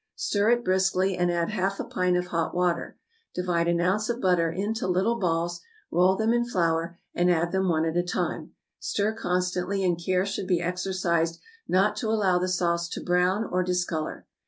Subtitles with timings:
[0.15, 2.97] Stir it briskly, and add half a pint of hot water.
[3.35, 7.69] Divide an ounce of butter into little balls, roll them in flour, and add them
[7.69, 12.47] one at a time; stir constantly, and care should be exercised not to allow the
[12.47, 14.25] sauce to brown or discolor.